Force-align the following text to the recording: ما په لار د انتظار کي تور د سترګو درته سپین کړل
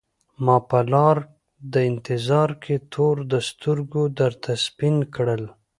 ما 0.45 0.55
په 0.69 0.79
لار 0.93 1.17
د 1.73 1.75
انتظار 1.89 2.49
کي 2.63 2.75
تور 2.93 3.15
د 3.31 3.33
سترګو 3.49 4.03
درته 4.19 4.51
سپین 4.65 4.95
کړل 5.15 5.43